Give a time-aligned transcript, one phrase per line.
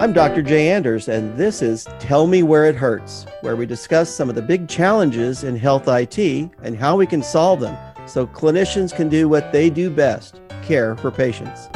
[0.00, 0.40] I'm Dr.
[0.40, 4.34] Jay Anders, and this is Tell Me Where It Hurts, where we discuss some of
[4.34, 6.18] the big challenges in health IT
[6.62, 7.76] and how we can solve them
[8.08, 11.68] so clinicians can do what they do best care for patients.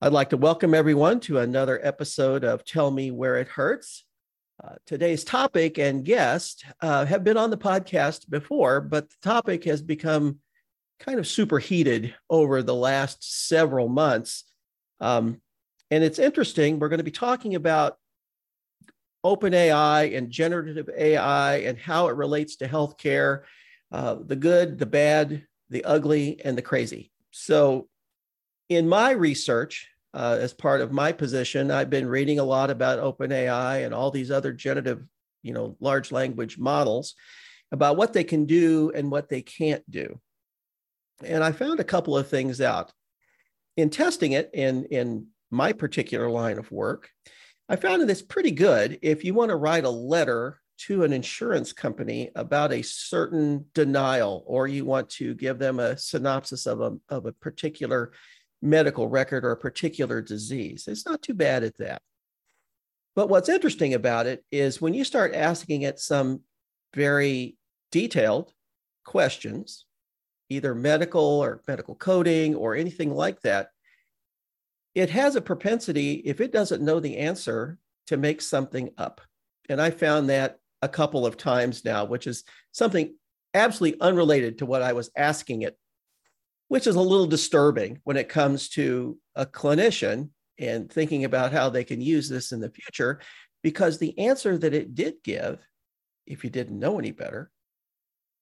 [0.00, 4.04] I'd like to welcome everyone to another episode of Tell Me Where It Hurts.
[4.64, 9.64] Uh, today's topic and guest uh, have been on the podcast before, but the topic
[9.64, 10.38] has become
[11.00, 14.44] kind of superheated over the last several months.
[15.00, 15.42] Um,
[15.90, 16.78] and it's interesting.
[16.78, 17.96] We're going to be talking about
[19.24, 23.42] open AI and generative AI and how it relates to healthcare,
[23.90, 27.10] uh, the good, the bad, the ugly, and the crazy.
[27.30, 27.88] So,
[28.68, 32.98] in my research, uh, as part of my position, I've been reading a lot about
[32.98, 35.04] open AI and all these other generative,
[35.42, 37.14] you know, large language models
[37.72, 40.20] about what they can do and what they can't do.
[41.24, 42.92] And I found a couple of things out.
[43.76, 47.10] In testing it in, in my particular line of work,
[47.68, 51.12] I found that it's pretty good if you want to write a letter to an
[51.12, 56.80] insurance company about a certain denial, or you want to give them a synopsis of
[56.80, 58.12] a, of a particular
[58.62, 60.86] medical record or a particular disease.
[60.86, 62.02] It's not too bad at that.
[63.16, 66.42] But what's interesting about it is when you start asking it some
[66.94, 67.56] very
[67.90, 68.52] detailed
[69.04, 69.86] questions,
[70.48, 73.70] either medical or medical coding or anything like that,
[74.94, 79.20] it has a propensity, if it doesn't know the answer, to make something up.
[79.68, 83.14] And I found that a couple of times now, which is something
[83.54, 85.76] absolutely unrelated to what I was asking it,
[86.68, 91.68] which is a little disturbing when it comes to a clinician and thinking about how
[91.68, 93.20] they can use this in the future,
[93.62, 95.58] because the answer that it did give,
[96.26, 97.50] if you didn't know any better,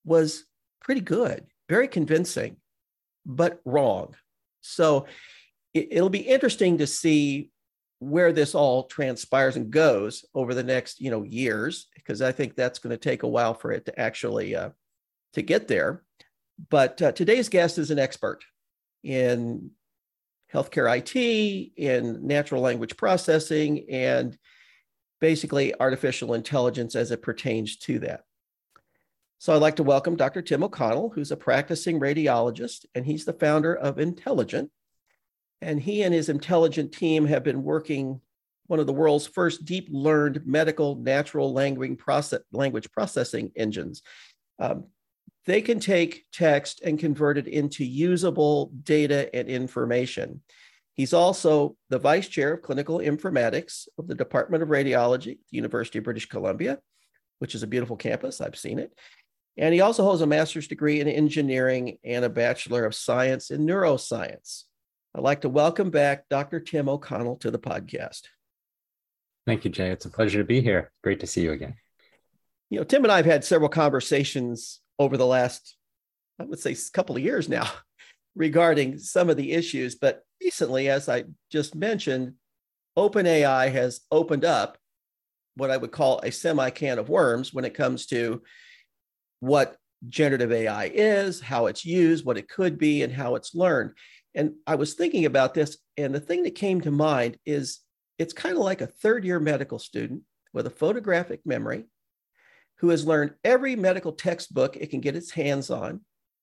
[0.04, 0.44] was
[0.80, 2.56] pretty good, very convincing,
[3.24, 4.14] but wrong.
[4.60, 5.06] So
[5.76, 7.50] it, will be interesting to see
[7.98, 12.54] where this all transpires and goes over the next you know years because i think
[12.54, 14.68] that's going to take a while for it to actually uh,
[15.36, 16.02] to get there.
[16.70, 18.44] But uh, today's guest is an expert
[19.04, 19.70] in
[20.52, 24.36] healthcare it in natural language processing and
[25.20, 28.22] basically artificial intelligence as it pertains to that.
[29.38, 33.34] So i'd like to welcome dr tim o'connell who's a practicing radiologist and he's the
[33.34, 34.70] founder of emtelligent
[35.60, 38.20] and he and his emtelligent team have been working
[38.66, 44.02] one of the world's first deep learned medical natural language, process, language processing engines.
[44.58, 44.86] Um,
[45.44, 50.42] they can take text and convert it into usable data and information.
[50.94, 55.56] He's also the vice chair of clinical informatics of the Department of Radiology at the
[55.56, 56.78] University of British Columbia,
[57.38, 58.40] which is a beautiful campus.
[58.40, 58.92] I've seen it.
[59.58, 63.66] And he also holds a master's degree in engineering and a bachelor of science in
[63.66, 64.64] neuroscience.
[65.16, 66.60] I'd like to welcome back Dr.
[66.60, 68.24] Tim O'Connell to the podcast.
[69.46, 69.88] Thank you, Jay.
[69.88, 70.92] It's a pleasure to be here.
[71.02, 71.76] Great to see you again.
[72.68, 75.74] You know, Tim and I have had several conversations over the last,
[76.38, 77.66] I would say, couple of years now
[78.36, 79.94] regarding some of the issues.
[79.94, 82.34] But recently, as I just mentioned,
[82.98, 84.76] OpenAI has opened up
[85.54, 88.42] what I would call a semi can of worms when it comes to
[89.40, 89.78] what
[90.10, 93.92] generative AI is, how it's used, what it could be, and how it's learned.
[94.36, 97.80] And I was thinking about this, and the thing that came to mind is
[98.18, 101.86] it's kind of like a third year medical student with a photographic memory
[102.76, 106.02] who has learned every medical textbook it can get its hands on,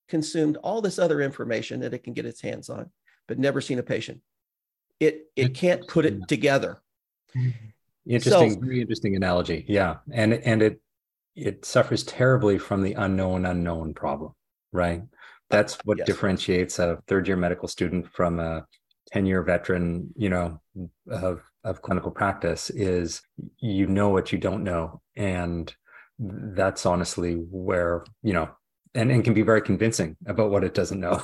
[0.09, 2.89] consumed all this other information that it can get its hands on,
[3.27, 4.19] but never seen a patient.
[4.99, 6.81] It it can't put it together.
[8.07, 9.65] Interesting, so, very interesting analogy.
[9.67, 9.97] Yeah.
[10.11, 10.81] And and it
[11.35, 14.33] it suffers terribly from the unknown unknown problem,
[14.71, 15.03] right?
[15.53, 16.07] That's what yes.
[16.07, 18.65] differentiates a third year medical student from a
[19.11, 20.59] 10 year veteran you know
[21.09, 23.21] of of clinical practice is
[23.59, 25.01] you know what you don't know.
[25.15, 25.73] And
[26.19, 28.49] that's honestly where you know
[28.95, 31.23] and, and can be very convincing about what it doesn't know.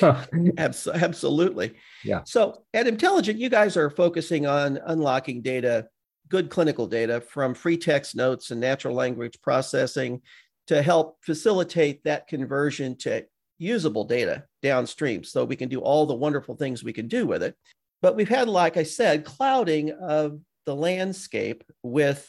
[0.58, 1.74] Absolutely.
[2.04, 2.20] Yeah.
[2.24, 5.88] So at emtelligent you guys are focusing on unlocking data
[6.28, 10.20] good clinical data from free text notes and natural language processing
[10.66, 13.24] to help facilitate that conversion to
[13.58, 17.42] usable data downstream so we can do all the wonderful things we can do with
[17.42, 17.56] it.
[18.00, 22.28] But we've had, like I said, clouding of the landscape with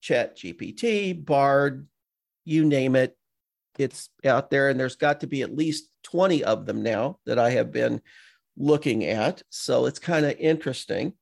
[0.00, 1.86] Chat GPT, Bard,
[2.44, 3.16] you name it.
[3.78, 7.38] It's out there, and there's got to be at least 20 of them now that
[7.38, 8.00] I have been
[8.56, 9.42] looking at.
[9.50, 11.14] So it's kind of interesting.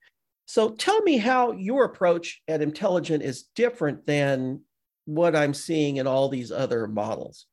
[0.46, 4.62] So tell me how your approach at emtelligent is different than
[5.04, 7.46] what I'm seeing in all these other models.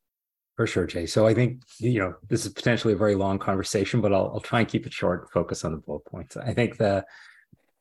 [0.58, 1.06] For sure, Jay.
[1.06, 4.40] So I think you know this is potentially a very long conversation, but I'll, I'll
[4.40, 6.36] try and keep it short, and focus on the bullet points.
[6.36, 7.04] I think the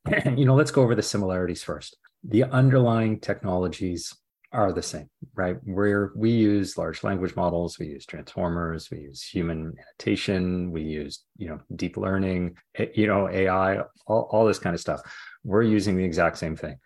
[0.36, 1.98] you know, let's go over the similarities first.
[2.24, 4.16] The underlying technologies
[4.52, 5.58] are the same, right?
[5.64, 11.24] Where we use large language models, we use transformers, we use human annotation, we use,
[11.36, 12.58] you know, deep learning,
[12.94, 15.02] you know, AI, all, all this kind of stuff.
[15.44, 16.78] We're using the exact same thing.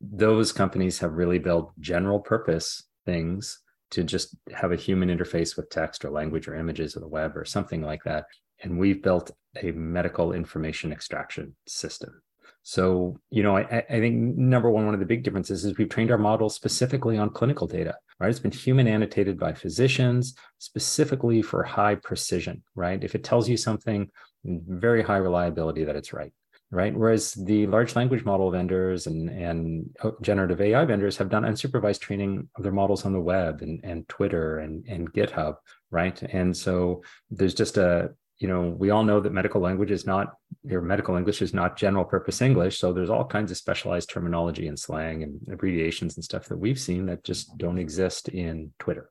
[0.00, 3.60] Those companies have really built general purpose things
[3.90, 7.36] to just have a human interface with text or language or images or the web
[7.36, 8.26] or something like that.
[8.62, 9.30] And we've built
[9.62, 12.22] a medical information extraction system.
[12.62, 15.88] So, you know, I, I, think number one, one of the big differences is we've
[15.88, 18.28] trained our model specifically on clinical data, right?
[18.28, 23.02] It's been human annotated by physicians specifically for high precision, right?
[23.04, 24.10] If it tells you something,
[24.44, 26.32] very high reliability that it's right,
[26.70, 26.94] right?
[26.94, 32.00] Whereas the large language model vendors and, and oh, generative AI vendors have done unsupervised
[32.00, 35.56] training of their models on the web and, and Twitter and, and GitHub,
[35.90, 36.20] right?
[36.22, 40.34] And so there's just a, you know, we all know that medical language is not,
[40.64, 42.78] your medical English is not general purpose English.
[42.78, 46.78] So there's all kinds of specialized terminology and slang and abbreviations and stuff that we've
[46.78, 49.10] seen that just don't exist in Twitter.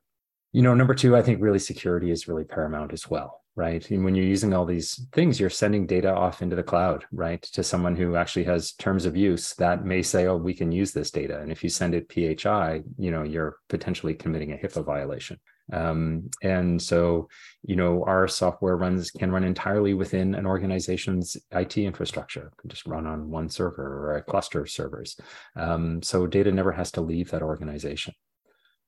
[0.52, 3.90] You know, number two, I think really security is really paramount as well, right?
[3.90, 7.42] And when you're using all these things, you're sending data off into the cloud, right?
[7.42, 10.92] To someone who actually has terms of use that may say, oh, we can use
[10.92, 11.40] this data.
[11.40, 15.40] And if you send it PHI, you know, you're potentially committing a HIPAA violation.
[15.72, 17.28] Um, and so,
[17.64, 22.86] you know, our software runs can run entirely within an organization's IT infrastructure, can just
[22.86, 25.18] run on one server or a cluster of servers.
[25.56, 28.14] Um, so data never has to leave that organization.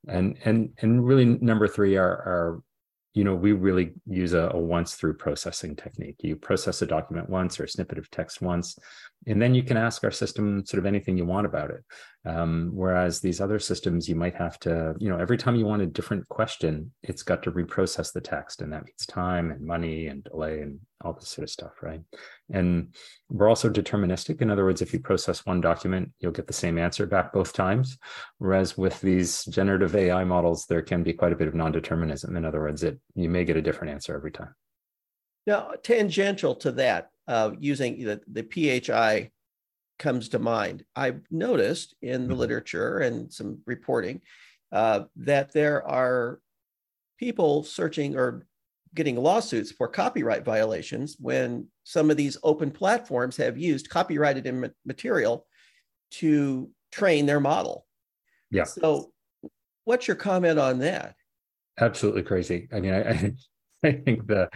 [0.06, 2.62] And and and really, number three are
[3.14, 6.16] you know, we really use a, a, once through processing technique.
[6.20, 8.78] You process a document once or a snippet of text once,
[9.26, 11.84] and then you can ask our system sort of anything you want about it.
[12.24, 15.82] Um, whereas these other systems, you might have to, you know, every time you want
[15.82, 20.08] a different question, it's got to reprocess the text, and that means time and money
[20.08, 22.00] and delay and all this sort of stuff, right?
[22.52, 22.94] And
[23.28, 24.42] we're also deterministic.
[24.42, 27.52] In other words, if you process one document, you'll get the same answer back both
[27.52, 27.96] times.
[28.38, 32.36] Whereas with these generative AI models, there can be quite a bit of non-determinism.
[32.36, 34.54] In other words, it you may get a different answer every time.
[35.48, 39.30] Now, tangential to that, uh, using the, the PHI
[39.98, 40.84] comes to mind.
[40.94, 42.40] I've noticed in the mm-hmm.
[42.40, 44.20] literature and some reporting
[44.72, 46.40] uh, that there are
[47.18, 48.46] people searching or
[48.94, 55.46] getting lawsuits for copyright violations when some of these open platforms have used copyrighted material
[56.10, 57.86] to train their model.
[58.50, 58.64] Yeah.
[58.64, 59.12] So,
[59.84, 61.14] what's your comment on that?
[61.80, 62.68] Absolutely crazy.
[62.70, 63.32] I mean, I,
[63.82, 64.50] I think the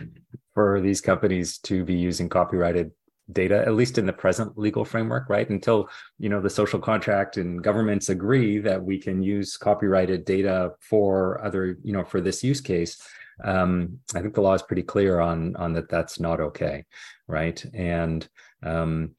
[0.55, 2.91] for these companies to be using copyrighted
[3.31, 5.49] data at least in the present legal framework right?
[5.49, 5.89] Until
[6.19, 11.43] you know the social contract and governments agree that we can use copyrighted data for
[11.45, 13.01] other you know for this use case
[13.45, 16.85] um, i think the law is pretty clear on on that that's not okay
[17.33, 17.65] right?
[17.75, 18.29] And
[18.63, 19.13] um,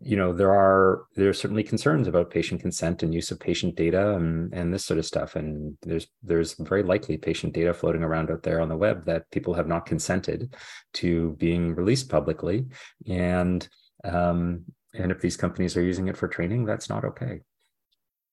[0.00, 3.74] you know there are there are certainly concerns about patient consent and use of patient
[3.74, 5.36] data and, and this sort of stuff.
[5.36, 9.30] And there's there's very likely patient data floating around out there on the web that
[9.30, 10.54] people have not consented
[10.94, 12.66] to being released publicly.
[13.06, 13.66] And
[14.04, 14.64] um,
[14.94, 17.40] and if these companies are using it for training that's not okay.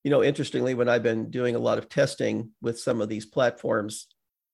[0.04, 3.24] You know interestingly when i've been doing a lot of testing with some of these
[3.24, 4.08] platforms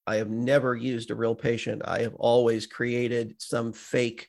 [0.07, 1.83] i have never used a real patient.
[1.85, 4.29] I have always created some fake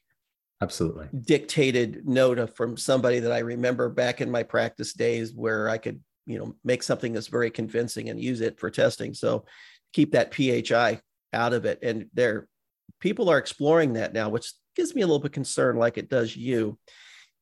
[0.62, 5.78] absolutely dictated note from somebody that I remember back in my practice days where I
[5.78, 9.14] could, you know, make something that's very convincing and use it for testing.
[9.14, 9.46] So
[9.94, 11.02] keep that PHI
[11.34, 11.80] out of it.
[11.82, 12.48] And there,
[13.00, 16.36] people are exploring that now, which gives me a little bit concerned, like it does
[16.36, 16.78] you.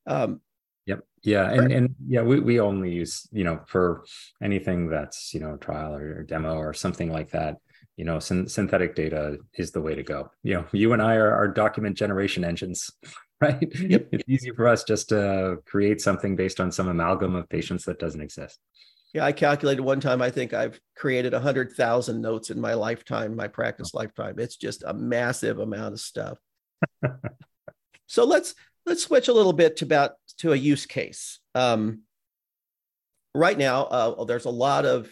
[0.06, 0.42] Um,
[0.88, 1.04] Yep.
[1.24, 1.52] Yeah.
[1.52, 4.06] And and yeah, we, we only use, you know, for
[4.42, 7.58] anything that's, you know, trial or, or demo or something like that,
[7.98, 10.32] you know, syn- synthetic data is the way to go.
[10.44, 12.90] You know, you and I are, are document generation engines,
[13.42, 13.68] right?
[13.76, 14.10] Yep.
[14.12, 18.00] It's easy for us just to create something based on some amalgam of patients that
[18.00, 18.60] doesn't exist.
[19.14, 20.22] Yeah, I calculated one time.
[20.22, 24.36] I think I've created a hundred thousand notes in my lifetime, my practice lifetime.
[24.38, 26.38] It's just a massive amount of stuff.
[28.08, 28.54] so let's
[28.86, 31.40] let's switch a little bit to about to a use case.
[31.56, 32.02] Um,
[33.34, 35.10] right now, uh, there's a lot of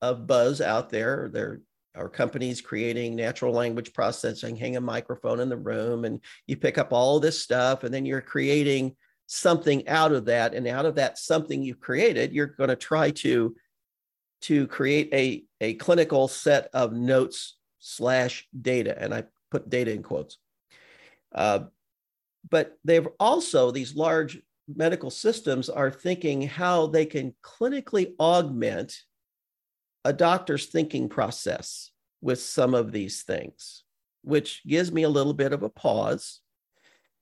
[0.00, 1.28] of buzz out there.
[1.30, 1.60] There
[1.96, 6.78] or companies creating natural language processing, hang a microphone in the room and you pick
[6.78, 8.94] up all this stuff and then you're creating
[9.26, 10.54] something out of that.
[10.54, 13.54] And out of that something you've created, you're going to try to,
[14.42, 19.00] to create a, a clinical set of notes slash data.
[19.00, 20.38] And I put data in quotes.
[21.34, 21.60] Uh,
[22.50, 29.02] but they've also, these large medical systems are thinking how they can clinically augment
[30.04, 33.84] a doctor's thinking process with some of these things,
[34.22, 36.40] which gives me a little bit of a pause.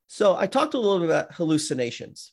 [0.06, 2.32] So I talked a little bit about hallucinations.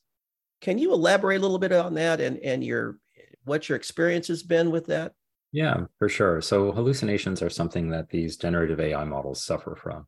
[0.62, 3.00] can you elaborate a little bit on that and and your
[3.46, 5.14] what your experience has been with that?
[5.52, 6.42] Yeah, for sure.
[6.42, 10.06] So hallucinations are something that these generative AI models suffer from.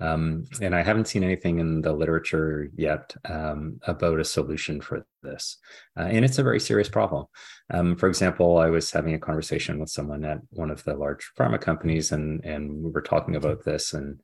[0.00, 5.04] Um, and I haven't seen anything in the literature yet um, about a solution for
[5.22, 5.58] this.
[5.96, 7.26] Uh, and it's a very serious problem.
[7.70, 11.30] Um, for example, I was having a conversation with someone at one of the large
[11.36, 14.20] pharma companies, and and we were talking about this, and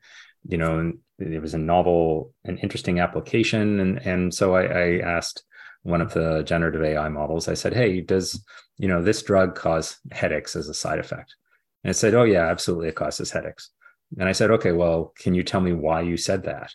[0.46, 5.42] you know, it was a novel and interesting application, and and so I, I asked
[5.82, 7.48] one of the generative AI models.
[7.48, 8.42] I said, "Hey, does
[8.78, 11.34] you know this drug cause headaches as a side effect?"
[11.82, 13.70] And it said, "Oh yeah, absolutely, it causes headaches."
[14.18, 16.72] And I said, okay, well, can you tell me why you said that?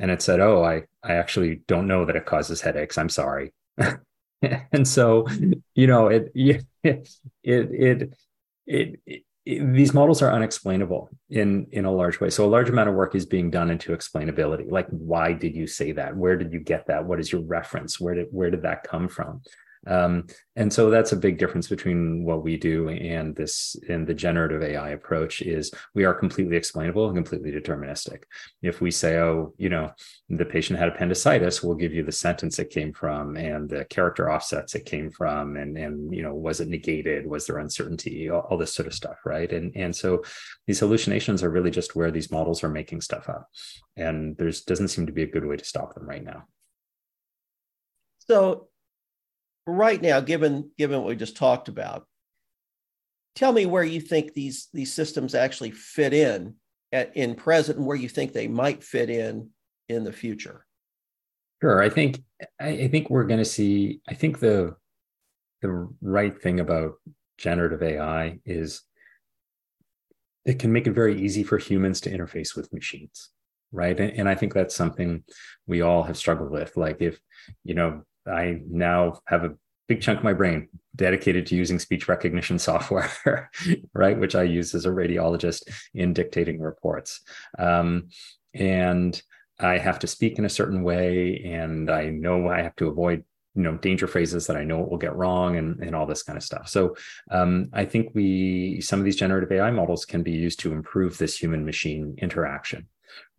[0.00, 2.98] And it said, oh, I, I actually don't know that it causes headaches.
[2.98, 3.52] I'm sorry.
[4.42, 5.26] and so,
[5.74, 7.08] you know, it, it, it,
[7.42, 8.12] it,
[8.66, 12.88] it, it these models are unexplainable in in a large way so a large amount
[12.88, 16.52] of work is being done into explainability like why did you say that where did
[16.52, 19.40] you get that what is your reference where did where did that come from
[19.88, 24.12] um, and so that's a big difference between what we do and this and the
[24.14, 28.24] generative AI approach is we are completely explainable and completely deterministic.
[28.60, 29.92] If we say, oh, you know,
[30.28, 34.30] the patient had appendicitis, we'll give you the sentence it came from and the character
[34.30, 37.26] offsets it came from, and and you know, was it negated?
[37.26, 38.28] Was there uncertainty?
[38.28, 39.50] All, all this sort of stuff, right?
[39.50, 40.22] And and so
[40.66, 43.48] these hallucinations are really just where these models are making stuff up,
[43.96, 46.44] and there's doesn't seem to be a good way to stop them right now.
[48.28, 48.67] So
[49.74, 52.06] right now, given given what we just talked about,
[53.34, 56.54] tell me where you think these these systems actually fit in
[56.92, 59.50] at, in present, and where you think they might fit in
[59.88, 60.64] in the future.
[61.60, 62.22] Sure, I think
[62.60, 64.00] I, think we're going to see.
[64.08, 64.76] I think the
[65.60, 66.94] the right thing about
[67.36, 68.82] generative AI is
[70.44, 73.30] it can make it very easy for humans to interface with machines
[73.70, 75.22] right and, and, i think that's something
[75.66, 77.20] we all have struggled with like if
[77.64, 79.54] you know I now have a
[79.88, 83.50] big chunk of my brain dedicated to using speech recognition software,
[83.94, 84.18] right?
[84.18, 85.62] Which I use as a radiologist
[85.94, 87.20] in dictating reports.
[87.58, 88.08] Um,
[88.54, 89.20] and
[89.60, 93.24] I have to speak in a certain way, and I know I have to avoid
[93.54, 96.22] you know danger phrases that I know it will get wrong and, and all this
[96.22, 96.68] kind of stuff.
[96.68, 96.94] So
[97.30, 101.18] um, I think we some of these generative AI models can be used to improve
[101.18, 102.86] this human machine interaction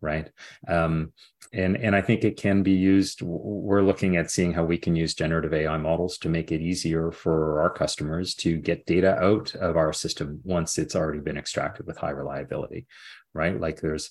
[0.00, 0.30] right
[0.68, 1.12] um,
[1.52, 4.94] and and i think it can be used we're looking at seeing how we can
[4.94, 9.54] use generative ai models to make it easier for our customers to get data out
[9.56, 12.86] of our system once it's already been extracted with high reliability
[13.34, 13.60] right?
[13.60, 14.10] Like there's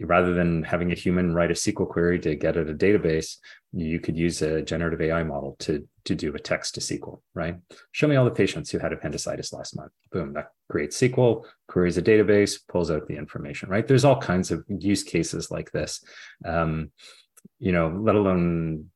[0.00, 3.36] rather than having a human write a SQL query to get at a database,
[3.72, 7.56] you could use a generative AI model to, to do a text to SQL, right?
[7.92, 9.92] Show me all the patients who had appendicitis last month.
[10.12, 13.86] Boom, that creates SQL, queries a database, pulls out the information, right?
[13.86, 16.04] There's all kinds of use cases like this.
[16.44, 16.90] Um,
[17.58, 18.90] you know, let alone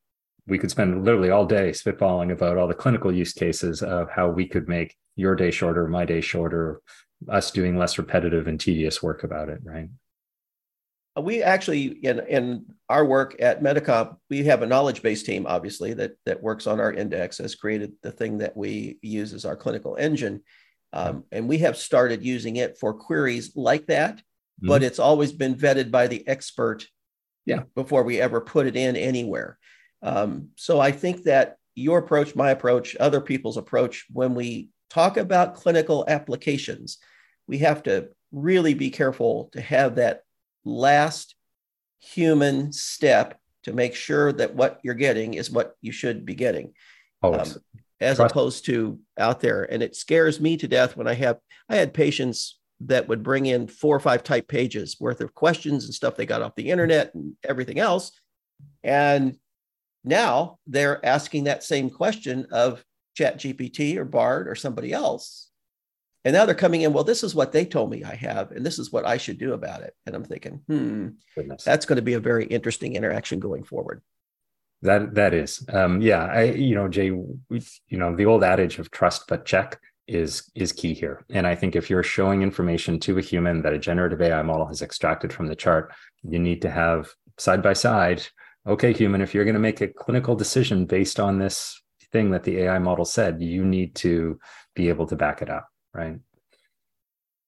[0.47, 4.29] we could spend literally all day spitballing about all the clinical use cases of how
[4.29, 6.81] we could make your day shorter, my day shorter,
[7.29, 9.89] us doing less repetitive and tedious work about it, right?
[11.21, 15.95] We actually in in our work at Medicomp, we have a knowledge base team, obviously,
[15.95, 19.57] that that works on our index, has created the thing that we use as our
[19.57, 20.43] clinical engine.
[20.93, 24.69] Um, and we have started using it for queries like that, mm-hmm.
[24.69, 26.87] but it's always been vetted by the expert
[27.45, 27.63] yeah.
[27.75, 29.59] before we ever put it in anywhere.
[30.03, 35.17] Um, so I think that your approach, my approach, other people's approach, when we talk
[35.17, 36.99] about clinical applications,
[37.47, 40.23] we have to really be careful to have that
[40.65, 41.35] last
[42.01, 46.73] human step to make sure that what you're getting is what you should be getting.
[47.23, 47.47] Um,
[48.01, 48.33] as Trust.
[48.33, 49.65] opposed to out there.
[49.65, 51.39] And it scares me to death when I have
[51.69, 55.85] I had patients that would bring in four or five type pages worth of questions
[55.85, 58.13] and stuff they got off the internet and everything else.
[58.85, 59.37] And
[60.05, 62.85] now they're asking that same question of
[63.17, 65.48] Chat GPT or Bard or somebody else.
[66.25, 68.67] And now they're coming in, well, this is what they told me I have, and
[68.67, 69.95] this is what I should do about it.
[70.05, 71.63] And I'm thinking, hmm, Goodness.
[71.63, 74.03] that's going to be a very interesting interaction going forward.
[74.83, 76.25] That that is, um, yeah.
[76.25, 80.51] I, you know, Jay, we, you know, the old adage of trust but check is
[80.55, 81.25] is key here.
[81.31, 84.67] And I think if you're showing information to a human that a generative AI model
[84.67, 87.09] has extracted from the chart, you need to have
[87.39, 88.23] side by side.
[88.67, 91.81] Okay, human, if you're going to make a clinical decision based on this
[92.13, 94.39] thing that the AI model said, you need to
[94.75, 96.19] be able to back it up right?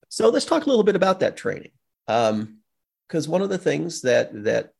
[0.09, 1.71] So let's talk a little bit about that training,
[2.05, 4.73] because um, one of the things that that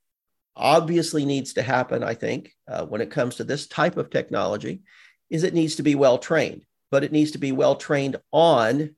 [0.56, 4.82] obviously needs to happen, I think, uh, when it comes to this type of technology,
[5.30, 8.96] is it needs to be well trained, but it needs to be well trained on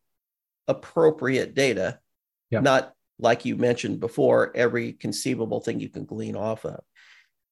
[0.67, 1.99] appropriate data,
[2.63, 6.83] not like you mentioned before, every conceivable thing you can glean off of.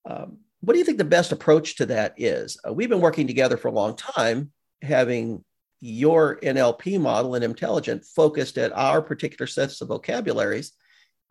[0.05, 2.59] Um, what do you think the best approach to that is?
[2.67, 4.51] Uh, we've been working together for a long time,
[4.81, 5.43] having
[5.81, 10.73] your NLP model and emtelligent focused at our particular sets of vocabularies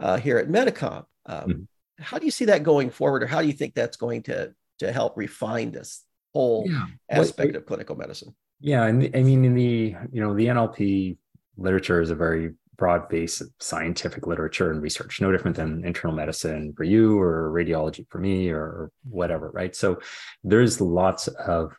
[0.00, 1.06] uh, here at Medicomp.
[1.26, 1.62] Um, mm-hmm.
[1.98, 4.52] How do you see that going forward, or how do you think that's going to
[4.80, 6.02] to help refine this
[6.32, 6.86] whole yeah.
[7.10, 8.34] aspect of clinical medicine?
[8.60, 11.16] Yeah, and I mean, in the you know the NLP
[11.56, 16.16] literature is a very broad base of scientific literature and research, no different than internal
[16.16, 19.76] medicine for you or radiology for me or whatever, right?
[19.76, 20.00] So
[20.42, 21.76] there's lots of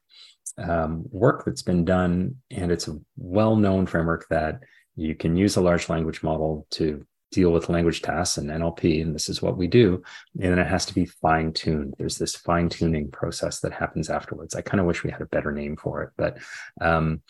[0.57, 4.61] um, work that's been done, and it's a well known framework that
[4.95, 9.15] you can use a large language model to deal with language tasks and NLP, and
[9.15, 10.03] this is what we do.
[10.39, 11.95] And then it has to be fine tuned.
[11.97, 14.53] There's this fine tuning process that happens afterwards.
[14.53, 16.37] I kind of wish we had a better name for it, but
[16.81, 17.21] um,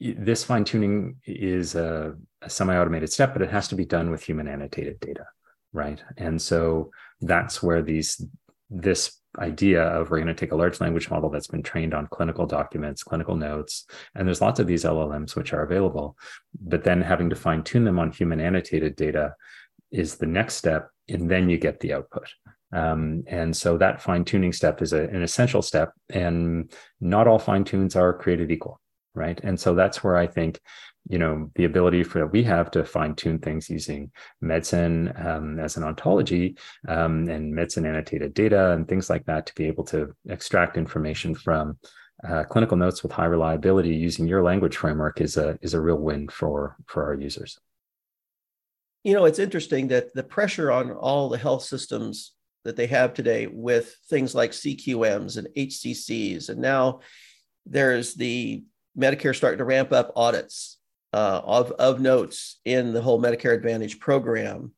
[0.00, 4.10] this fine tuning is a, a semi automated step, but it has to be done
[4.10, 5.24] with human annotated data,
[5.72, 6.02] right?
[6.16, 8.22] And so that's where these
[8.70, 12.06] this idea of we're going to take a large language model that's been trained on
[12.08, 16.16] clinical documents, clinical notes, and there's lots of these LLMs which are available,
[16.60, 19.34] but then having to fine tune them on human annotated data
[19.90, 22.28] is the next step, and then you get the output.
[22.72, 27.38] Um, and so that fine tuning step is a, an essential step, and not all
[27.38, 28.80] fine tunes are created equal,
[29.18, 29.38] right?
[29.42, 30.60] And so that's where I think
[31.08, 34.10] you know the ability for we have to fine tune things using
[34.42, 36.56] MEDCIN um, as an ontology
[36.86, 41.34] um, and MEDCIN annotated data and things like that to be able to extract information
[41.34, 41.78] from
[42.28, 45.96] uh, clinical notes with high reliability using your language framework is a is a real
[45.96, 47.58] win for for our users.
[49.04, 52.32] You know, it's interesting that the pressure on all the health systems
[52.64, 57.00] that they have today with things like CQMs and HCCs, and now
[57.64, 58.64] there's the
[58.96, 60.78] Medicare starting to ramp up audits
[61.12, 64.72] uh, of, of notes in the whole Medicare Advantage program.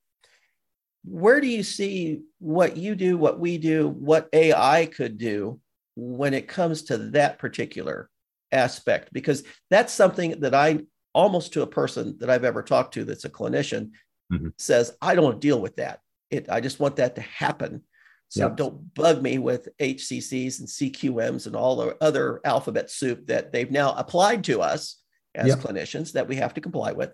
[1.05, 5.61] Where do you see what you do, what we do, what AI could do
[5.97, 8.11] when it comes to that particular
[8.53, 9.13] aspect?
[9.13, 10.81] Because that's something that I
[11.15, 13.91] almost to a person that I've ever talked to that's a clinician
[14.33, 14.49] mm-hmm.
[14.59, 16.01] says, I don't deal with that.
[16.31, 17.83] It, I just want that to happen.
[18.31, 18.57] So yep.
[18.57, 23.71] don't bug me with HCCs and CQMs and all the other alphabet soup that they've
[23.71, 25.03] now applied to us
[25.35, 25.59] as yep.
[25.59, 27.13] clinicians that we have to comply with.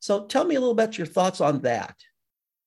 [0.00, 1.96] So tell me a little bit your thoughts on that.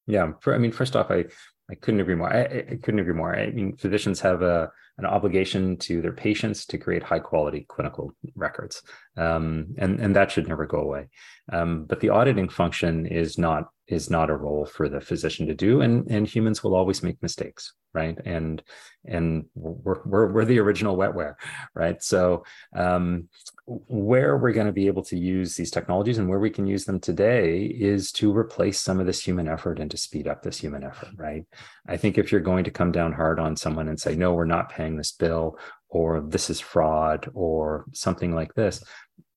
[0.08, 1.26] Yeah, I mean, first off, I
[1.70, 2.34] I couldn't agree more.
[2.34, 3.34] I, I, couldn't agree more.
[3.34, 8.14] I mean, physicians have a an obligation to their patients to create high quality clinical
[8.36, 8.82] records,
[9.16, 11.08] um, and and that should never go away.
[11.52, 15.54] Um, but the auditing function is not is not a role for the physician to
[15.54, 18.18] do, and and humans will always make mistakes, right?
[18.26, 18.64] And
[19.06, 21.36] and we're we're, we're the original wetware,
[21.76, 22.02] right?
[22.02, 22.44] So
[22.76, 23.28] um,
[23.66, 26.86] where we're going to be able to use these technologies and where we can use
[26.86, 30.58] them today is to replace some of this human effort and to speed up this
[30.58, 31.46] human effort, right?
[31.88, 34.46] I think if you're going to come down hard on someone and say, no, we're
[34.46, 35.58] not paying this bill,
[35.90, 38.84] or this is fraud, or something like this,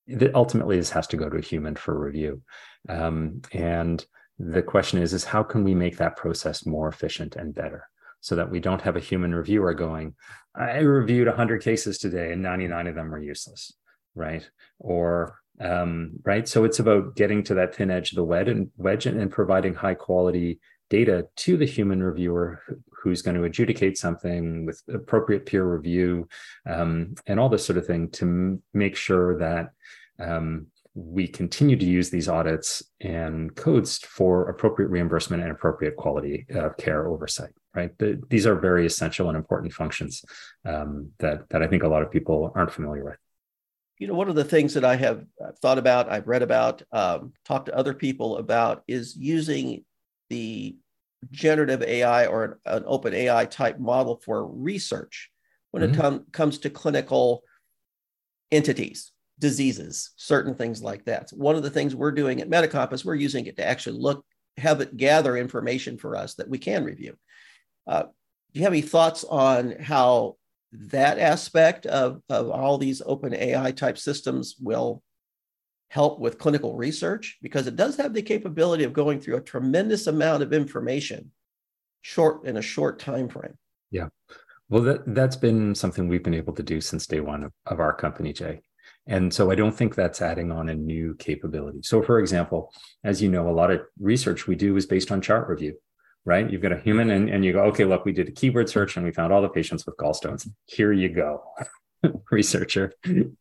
[0.07, 2.41] that ultimately this has to go to a human for review.
[2.89, 4.05] Um, and
[4.37, 7.87] the question is, is how can we make that process more efficient and better?
[8.21, 10.15] so that we don't have a human reviewer going,
[10.55, 13.71] I reviewed 100 cases today and 99 of them were useless
[14.15, 14.49] right?
[14.79, 16.47] Or um, right.
[16.47, 19.31] So it's about getting to that thin edge of the wedge and wedge and, and
[19.31, 22.61] providing high quality data to the human reviewer
[23.01, 26.27] who's going to adjudicate something with appropriate peer review
[26.67, 29.69] um, and all this sort of thing to m- make sure that
[30.19, 36.45] um, we continue to use these audits and codes for appropriate reimbursement and appropriate quality
[36.49, 37.97] of care oversight right?
[37.99, 40.23] The, these are very essential and important functions
[40.65, 43.17] um, that that i think a lot of people aren't familiar with.
[43.99, 46.81] You know, one of the things that I have uh, thought about, I've read about,
[46.91, 49.85] um, talked to other people about is using
[50.29, 50.75] the
[51.31, 55.31] generative AI or an, an open AI type model for research
[55.71, 55.93] when mm-hmm.
[55.93, 57.43] it com- comes to clinical
[58.51, 61.29] entities, diseases, certain things like that.
[61.31, 64.25] One of the things we're doing at Medicomp is we're using it to actually look,
[64.57, 67.15] have it gather information for us that we can review.
[67.85, 70.37] Uh, do you have any thoughts on how
[70.71, 75.01] that aspect of, of all these open AI type systems will
[75.89, 80.07] help with clinical research because it does have the capability of going through a tremendous
[80.07, 81.31] amount of information
[82.01, 83.57] short in a short time frame.
[83.91, 84.07] Yeah.
[84.69, 87.79] Well, that, that's been something we've been able to do since day one of, of
[87.79, 88.61] our company, Jay.
[89.07, 91.81] And so I don't think that's adding on a new capability.
[91.83, 95.21] So, for example, as you know, a lot of research we do is based on
[95.21, 95.75] chart review
[96.25, 96.49] right?
[96.49, 98.97] You've got a human and, and you go, okay, look, we did a keyword search
[98.97, 100.49] and we found all the patients with gallstones.
[100.65, 101.43] Here you go,
[102.31, 102.93] researcher,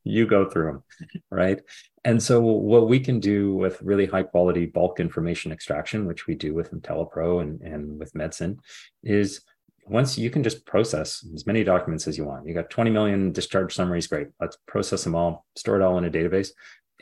[0.04, 0.82] you go through them,
[1.30, 1.60] right?
[2.04, 6.34] And so what we can do with really high quality bulk information extraction, which we
[6.34, 8.58] do with emtelliPro and, and with MEDCIN,
[9.02, 9.40] is
[9.86, 12.46] once you can just process as many documents as you want.
[12.46, 14.28] You got 20 million discharge summaries, great.
[14.40, 16.50] Let's process them all, store it all in a database,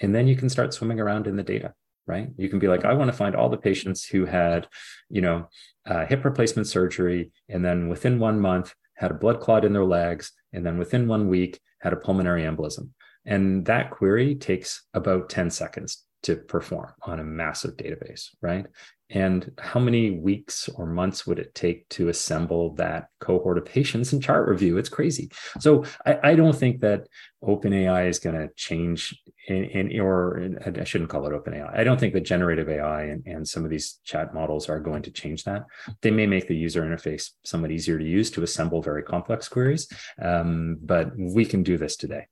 [0.01, 1.75] and then you can start swimming around in the data.
[2.05, 2.29] Right?
[2.37, 4.67] You can be like, I want to find all the patients who had,
[5.09, 5.49] you know,
[5.87, 9.85] uh, hip replacement surgery, and then within one month had a blood clot in their
[9.85, 12.91] legs, and then within one week had a pulmonary embolism.
[13.25, 18.67] And that query takes about 10 seconds to perform on a massive database, right?
[19.11, 24.13] And how many weeks or months would it take to assemble that cohort of patients
[24.13, 24.79] and chart review?
[24.79, 25.31] It's crazy.
[25.61, 27.09] So I, I don't think that
[27.45, 29.15] OpenAI is going to change
[29.49, 31.77] in, in, or in, I shouldn't call it OpenAI.
[31.77, 35.03] I don't think that generative AI and, and some of these chat models are going
[35.03, 35.65] to change that.
[36.01, 39.89] They may make the user interface somewhat easier to use to assemble very complex queries,
[40.23, 42.29] um, but we can do this today.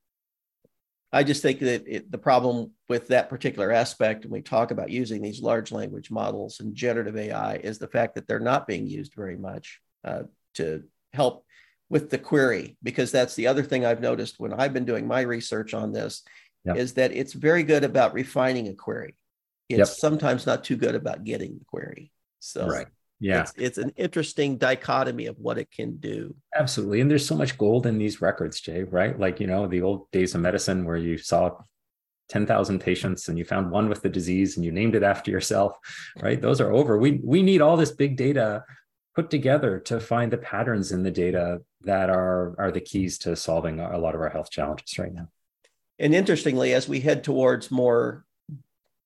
[1.12, 4.90] I just think that it, the problem with that particular aspect, when we talk about
[4.90, 8.87] using these large language models and generative AI, is the fact that they're not being
[8.87, 10.23] used very much uh,
[10.55, 11.44] to help
[11.88, 12.77] with the query.
[12.83, 16.23] Because that's the other thing I've noticed when I've been doing my research on this,
[16.64, 16.77] yep.
[16.77, 19.16] is that it's very good about refining a query.
[19.68, 19.88] It's yep.
[19.88, 22.12] sometimes not too good about getting the query.
[22.38, 22.87] So right
[23.20, 23.42] yeah.
[23.42, 26.35] It's, it's, an interesting dichotomy of what it can do.
[26.56, 27.02] Absolutely.
[27.02, 29.18] And there's so much gold in these records jay right?
[29.18, 31.59] Like you know the old days of medicine where you saw
[32.30, 35.76] 10,000 patients and you found one with the disease and you named it after yourself
[36.22, 36.40] right?
[36.40, 36.98] Those are over.
[36.98, 38.64] We we need all this big data
[39.14, 43.37] put together to find the patterns in the data that are are the keys to
[43.37, 45.28] solving a lot of our health challenges right now.
[45.98, 48.24] And interestingly as we head towards more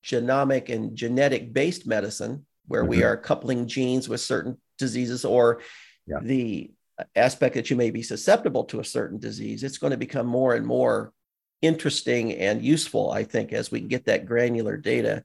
[0.04, 2.90] genomic and genetic based medicine where mm-hmm.
[2.90, 5.60] we are coupling genes with certain diseases or
[6.06, 6.18] yeah.
[6.22, 6.70] the
[7.16, 10.54] aspect that you may be susceptible to a certain disease, it's going to become more
[10.54, 11.12] and more
[11.62, 15.24] interesting and useful, I think, as we get that granular data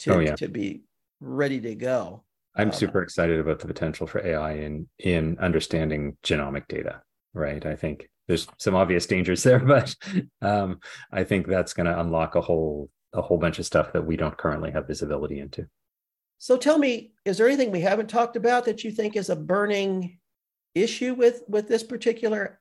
[0.00, 0.36] to, oh, yeah.
[0.36, 0.82] to be
[1.20, 2.22] ready to go.
[2.54, 7.64] I'm um, super excited about the potential for AI in in understanding genomic data, right?
[7.64, 9.94] I think there's some obvious dangers there, but
[10.42, 10.80] um,
[11.12, 14.16] I think that's going to unlock a whole a whole bunch of stuff that we
[14.16, 15.66] don't currently have visibility into.
[16.40, 19.36] So tell me, is there anything we haven't talked about that you think is a
[19.36, 20.18] burning
[20.74, 22.58] issue with with this particular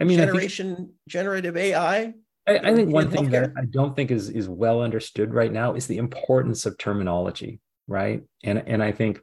[0.00, 2.14] I mean, generation I think, generative AI?
[2.46, 5.74] I, I think one thing that I don't think is is well understood right now
[5.74, 8.22] is the importance of terminology, right?
[8.44, 9.20] And and I think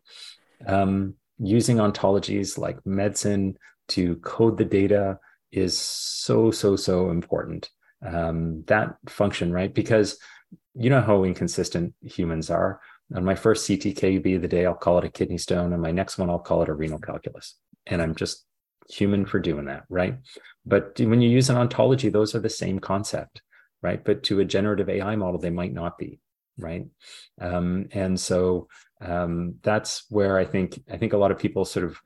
[0.67, 3.55] um, using ontologies like MEDCIN
[3.89, 5.19] to code the data
[5.53, 7.69] is so so so important.
[8.05, 9.73] Um, that function, right?
[9.73, 10.19] Because
[10.75, 12.81] you know how inconsistent humans are
[13.15, 15.73] on my first CTKB the day, I'll call it a kidney stone.
[15.73, 17.55] And my next one, I'll call it a renal calculus.
[17.85, 18.45] And I'm just
[18.89, 20.17] human for doing that, right?
[20.65, 23.41] But when you use an ontology, those are the same concept,
[23.81, 24.03] right?
[24.03, 26.19] But to a generative AI model, they might not be,
[26.57, 26.85] right?
[27.39, 28.67] Um, and so
[29.01, 31.99] um, that's where I think I think a lot of people sort of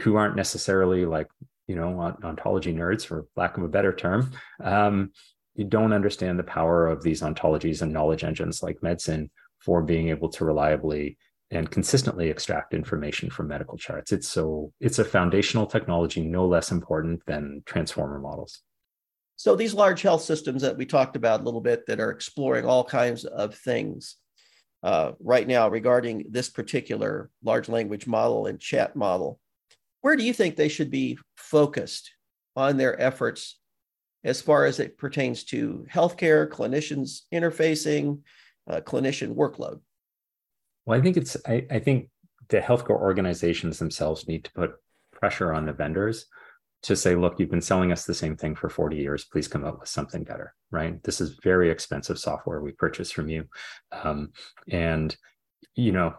[0.00, 1.28] who aren't necessarily like
[1.66, 5.10] you know ontology nerds, for lack of a better term, um,
[5.54, 9.28] you don't understand the power of these ontologies and knowledge engines like MEDCIN
[9.66, 11.18] for being able to reliably
[11.50, 14.12] and consistently extract information from medical charts.
[14.12, 18.62] It's so it's a foundational technology, no less important than transformer models.
[19.34, 22.64] So these large health systems that we talked about a little bit that are exploring
[22.64, 24.16] all kinds of things
[24.82, 29.38] uh, right now regarding this particular large language model and chat model,
[30.00, 32.12] where do you think they should be focused
[32.54, 33.58] on their efforts
[34.24, 38.20] as far as it pertains to healthcare, clinicians interfacing,
[38.68, 39.80] uh, clinician workload?
[40.84, 42.10] Well, I think it's, I, I think
[42.48, 44.74] the healthcare organizations themselves need to put
[45.12, 46.26] pressure on the vendors
[46.82, 49.24] to say, look, you've been selling us the same thing for 40 years.
[49.24, 51.02] Please come up with something better, right?
[51.02, 53.44] This is very expensive software we purchased from you.
[53.90, 54.30] Um,
[54.70, 55.16] and,
[55.74, 56.14] you know,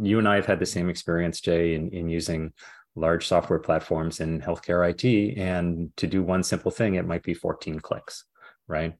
[0.00, 2.52] you and I have had the same experience, Jay, in, in using
[2.96, 5.38] large software platforms in healthcare IT.
[5.38, 8.24] And to do one simple thing, it might be 14 clicks,
[8.70, 8.94] right?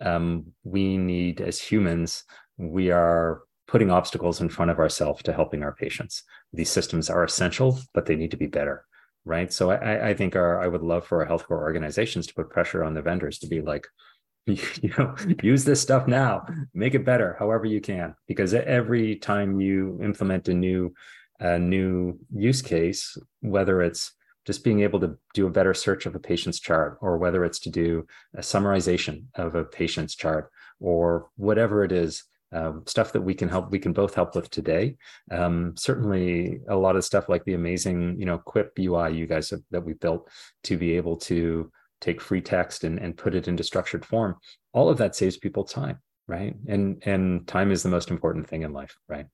[0.00, 2.24] um, we need as humans
[2.58, 7.24] we are putting obstacles in front of ourselves to helping our patients these systems are
[7.24, 8.84] essential but they need to be better
[9.24, 12.50] right so i, I think our i would love for our healthcare organizations to put
[12.50, 13.86] pressure on the vendors to be like
[14.46, 19.60] you know use this stuff now make it better however you can because every time
[19.60, 20.94] you implement a new
[21.40, 24.12] a new use case whether it's
[24.46, 27.58] just being able to do a better search of a patient's chart, or whether it's
[27.60, 33.22] to do a summarization of a patient's chart, or whatever it is, um, stuff that
[33.22, 34.96] we can help, we can both help with today.
[35.30, 39.50] Um, certainly, a lot of stuff like the amazing, you know, Quip UI you guys
[39.50, 40.28] have, that we built
[40.64, 44.36] to be able to take free text and, and put it into structured form.
[44.72, 46.54] All of that saves people time, right?
[46.68, 49.26] And and time is the most important thing in life, right?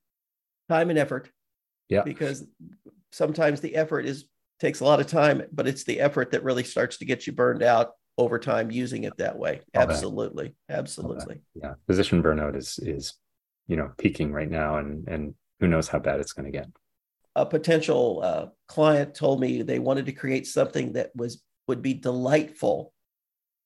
[0.69, 1.31] Time and effort.
[1.89, 2.03] Yeah.
[2.03, 2.47] Because
[3.11, 4.25] sometimes the effort is
[4.63, 7.33] takes a lot of time, but it's the effort that really starts to get you
[7.33, 9.61] burned out over time using it that way.
[9.75, 10.55] Absolutely.
[10.69, 11.41] Absolutely.
[11.61, 11.75] Yeah.
[11.87, 13.15] Physician burnout is is,
[13.67, 16.69] you know, peaking right now and and who knows how bad it's going to get.
[17.35, 21.95] A potential uh, client told me they wanted to create something that was would be
[21.95, 22.93] delightful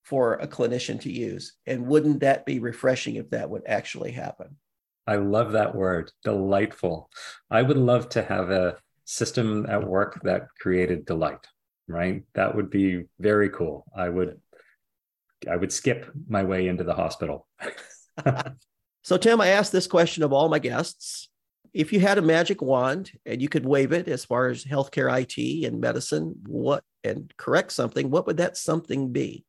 [0.03, 1.57] for a clinician to use.
[1.67, 4.57] And wouldn't that be refreshing if that would actually happen?
[5.07, 7.11] I love that word, delightful.
[7.51, 11.47] I would love to have a system at work that created delight,
[11.89, 12.23] right?
[12.35, 13.87] That would be very cool.
[13.97, 14.39] I would
[15.51, 17.47] I would skip my way into the hospital.
[19.03, 21.29] so Tim, I asked this question of all my guests.
[21.73, 25.11] If you had a magic wand and you could wave it as far as healthcare
[25.23, 29.45] IT and medicine, what and correct something, what would that something be?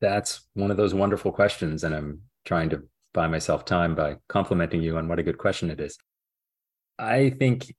[0.00, 1.84] That's one of those wonderful questions.
[1.84, 2.82] And I'm trying to
[3.14, 5.96] buy myself time by complimenting you on what a good question it is.
[6.98, 7.74] I think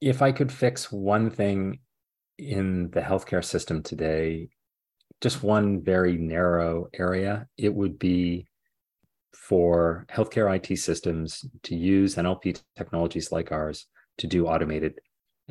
[0.00, 1.80] if I could fix one thing
[2.38, 4.48] in the healthcare system today,
[5.20, 8.46] just one very narrow area, it would be
[9.34, 13.86] for healthcare IT systems to use NLP technologies like ours
[14.18, 15.00] to do automated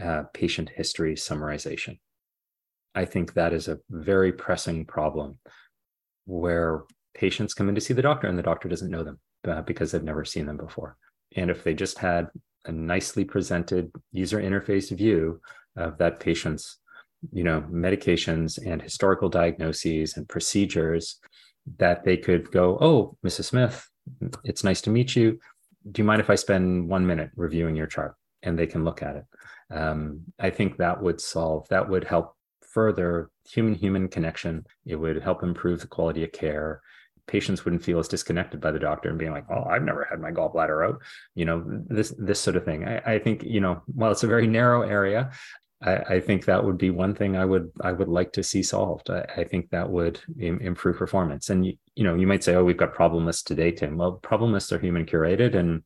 [0.02, 2.00] uh, patient history summarization.
[2.96, 5.40] I think that is a very pressing problem
[6.26, 6.84] where
[7.14, 9.92] patients come in to see the doctor and the doctor doesn't know them uh, because
[9.92, 10.98] they've never seen them before.
[11.36, 12.28] And if they just had
[12.68, 15.42] a nicely presented user interface view
[15.76, 16.78] of that patient's
[17.32, 21.20] you know medications and historical diagnoses and procedures
[21.78, 23.88] that they could go oh mrs smith
[24.44, 25.40] it's nice to meet you.
[25.92, 28.16] Do you mind if i spend one minute reviewing your chart?
[28.44, 29.26] And they can look at it.
[29.70, 34.66] Um, i think that would solve that would help further human human connection.
[34.86, 36.82] It would help improve the quality of care
[37.28, 40.20] patients wouldn't feel as disconnected by the doctor and being like, "Oh, I've never had
[40.20, 41.02] my gallbladder out,"
[41.36, 42.88] you know, this this sort of thing.
[42.88, 45.32] I, I think you know, while it's a very narrow area,
[45.82, 48.64] I, I, think that would be one thing I would I would like to see
[48.64, 49.10] solved.
[49.10, 51.50] I, I think that would Im- improve performance.
[51.50, 54.14] And you, you know, you might say, "Oh, we've got problem lists today, Tim." Well,
[54.14, 55.84] problem lists are human curated, and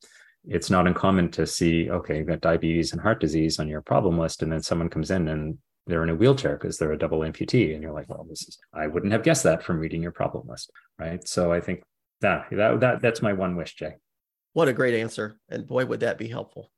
[0.47, 4.17] it's not uncommon to see, okay, you've got diabetes and heart disease on your problem
[4.17, 7.19] list, and then someone comes in and they're in a wheelchair because they're a double
[7.19, 10.11] amputee and you're like well this is i wouldn't have guessed that from reading your
[10.11, 11.27] problem list right?
[11.27, 11.83] So i think
[12.21, 13.95] that that, that that's my one wish jay.
[14.53, 16.71] What a great answer and boy would that be helpful.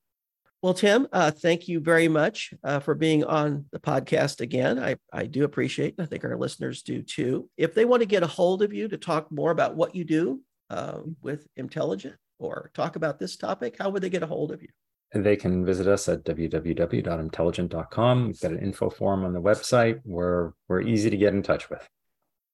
[0.62, 4.80] Well tim uh, thank you very much uh, for being on the podcast again.
[4.80, 7.50] I, I do appreciate it i think our listeners do too.
[7.58, 10.06] If they want to get a hold of you to talk more about what you
[10.06, 14.52] do uh, with emtelligent or talk about this topic how would they get a hold
[14.52, 14.70] of you
[15.14, 18.28] they can visit us at www.emtelligent.com.
[18.28, 20.02] We've got an info form on the website.
[20.06, 21.88] We're we're easy to get in touch with.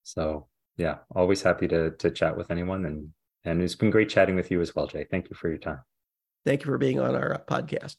[0.04, 3.14] So yeah, always happy to to chat with anyone, and
[3.46, 5.06] and it's been great chatting with you as well, Jay.
[5.10, 5.80] Thank you for your time.
[6.46, 7.96] Thank you for being on our uh, podcast.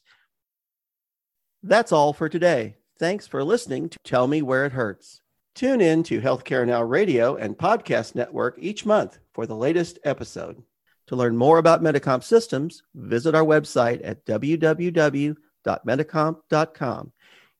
[1.63, 2.77] That's all for today.
[2.99, 5.21] Thanks for listening to Tell Me Where It Hurts.
[5.53, 10.63] Tune in to Healthcare Now Radio and Podcast Network each month for the latest episode.
[11.11, 17.11] To learn more about Medicomp systems, visit our website at www.medicomp.com.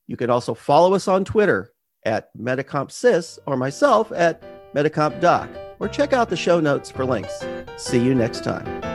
[0.07, 1.73] You can also follow us on Twitter
[2.05, 4.41] at MedicompSys or myself at
[4.73, 7.43] MedicompDoc, or check out the show notes for links.
[7.75, 8.90] See you next time.